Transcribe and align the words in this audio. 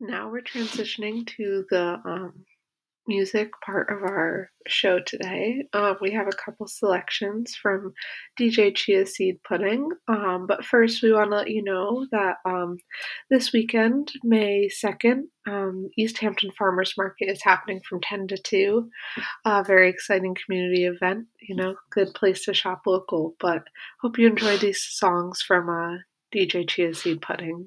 Now 0.00 0.30
we're 0.30 0.42
transitioning 0.42 1.26
to 1.36 1.64
the 1.70 2.00
um, 2.04 2.44
music 3.10 3.50
part 3.64 3.90
of 3.90 4.02
our 4.02 4.50
show 4.68 5.00
today. 5.04 5.64
Um, 5.72 5.96
we 6.00 6.12
have 6.12 6.28
a 6.28 6.44
couple 6.44 6.68
selections 6.68 7.56
from 7.60 7.92
DJ 8.38 8.74
Chia 8.74 9.04
Seed 9.04 9.40
Pudding. 9.42 9.88
Um, 10.06 10.46
but 10.46 10.64
first, 10.64 11.02
we 11.02 11.12
want 11.12 11.30
to 11.32 11.36
let 11.38 11.50
you 11.50 11.64
know 11.64 12.06
that 12.12 12.36
um, 12.44 12.76
this 13.28 13.52
weekend, 13.52 14.12
May 14.22 14.68
2nd, 14.68 15.22
um, 15.48 15.88
East 15.98 16.18
Hampton 16.18 16.52
Farmers 16.56 16.94
Market 16.96 17.26
is 17.26 17.42
happening 17.42 17.80
from 17.88 18.00
10 18.00 18.28
to 18.28 18.36
2. 18.36 18.88
A 19.44 19.64
very 19.64 19.90
exciting 19.90 20.36
community 20.44 20.84
event, 20.84 21.26
you 21.40 21.56
know, 21.56 21.74
good 21.90 22.14
place 22.14 22.44
to 22.44 22.54
shop 22.54 22.82
local. 22.86 23.34
But 23.40 23.64
hope 24.00 24.18
you 24.18 24.28
enjoy 24.28 24.56
these 24.58 24.82
songs 24.82 25.42
from 25.42 25.68
uh, 25.68 25.98
DJ 26.32 26.68
Chia 26.68 26.94
Seed 26.94 27.20
Pudding. 27.22 27.66